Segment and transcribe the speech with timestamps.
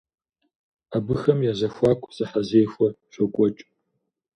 [0.95, 3.63] Абыхэм я зэхуаку зэхьэзэхуэ щокӏуэкӏ.